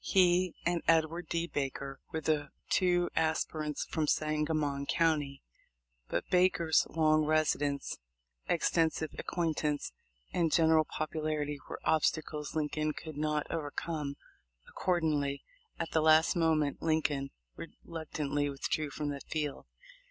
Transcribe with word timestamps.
He 0.03 0.55
and 0.65 0.81
Edward 0.87 1.29
D. 1.29 1.45
Baker 1.45 1.99
were 2.11 2.21
the 2.21 2.49
two 2.69 3.11
aspirants 3.15 3.85
from 3.85 4.07
Sangamon 4.07 4.87
county, 4.87 5.43
but 6.07 6.27
Baker's 6.31 6.87
long 6.89 7.23
residence, 7.25 7.99
extensive 8.49 9.11
acquaintance, 9.19 9.91
and 10.33 10.51
THE 10.51 10.63
LIFE 10.65 10.71
OF 10.71 10.77
LINCOLN. 10.85 10.85
267 10.85 10.85
general 10.87 10.87
popularity 10.89 11.59
were 11.69 11.79
obstacles 11.83 12.55
Lincoln 12.55 12.93
could 12.93 13.15
not 13.15 13.45
overcome; 13.51 14.15
accordingly, 14.67 15.43
at 15.77 15.91
the 15.91 16.01
last 16.01 16.35
moment, 16.35 16.81
Lincoln 16.81 17.29
reluctantly 17.55 18.49
withdrew 18.49 18.89
from 18.89 19.09
the 19.09 19.21
field. 19.27 19.67